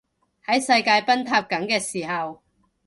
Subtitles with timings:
[0.47, 2.41] 喺世界崩塌緊嘅時候